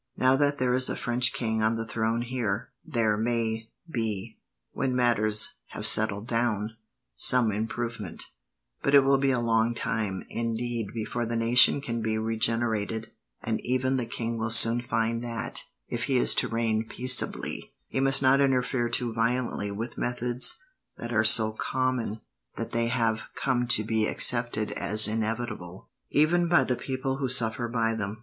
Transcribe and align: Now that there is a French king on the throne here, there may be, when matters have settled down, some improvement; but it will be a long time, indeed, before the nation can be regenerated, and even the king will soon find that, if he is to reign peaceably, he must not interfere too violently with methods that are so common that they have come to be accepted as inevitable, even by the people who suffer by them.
Now 0.17 0.35
that 0.35 0.57
there 0.57 0.73
is 0.73 0.89
a 0.89 0.95
French 0.95 1.31
king 1.31 1.61
on 1.61 1.75
the 1.75 1.85
throne 1.85 2.23
here, 2.23 2.71
there 2.83 3.15
may 3.17 3.69
be, 3.87 4.39
when 4.71 4.95
matters 4.95 5.53
have 5.67 5.85
settled 5.85 6.25
down, 6.27 6.71
some 7.13 7.51
improvement; 7.51 8.23
but 8.81 8.95
it 8.95 9.01
will 9.01 9.19
be 9.19 9.29
a 9.29 9.39
long 9.39 9.75
time, 9.75 10.23
indeed, 10.27 10.87
before 10.91 11.27
the 11.27 11.35
nation 11.35 11.81
can 11.81 12.01
be 12.01 12.17
regenerated, 12.17 13.11
and 13.43 13.59
even 13.63 13.97
the 13.97 14.07
king 14.07 14.39
will 14.39 14.49
soon 14.49 14.81
find 14.81 15.23
that, 15.23 15.65
if 15.87 16.05
he 16.05 16.17
is 16.17 16.33
to 16.33 16.47
reign 16.47 16.83
peaceably, 16.89 17.71
he 17.85 17.99
must 17.99 18.23
not 18.23 18.41
interfere 18.41 18.89
too 18.89 19.13
violently 19.13 19.69
with 19.69 19.99
methods 19.99 20.57
that 20.97 21.13
are 21.13 21.23
so 21.23 21.51
common 21.51 22.21
that 22.55 22.71
they 22.71 22.87
have 22.87 23.25
come 23.35 23.67
to 23.67 23.83
be 23.83 24.07
accepted 24.07 24.71
as 24.71 25.07
inevitable, 25.07 25.89
even 26.09 26.49
by 26.49 26.63
the 26.63 26.75
people 26.75 27.17
who 27.17 27.27
suffer 27.27 27.67
by 27.67 27.93
them. 27.93 28.19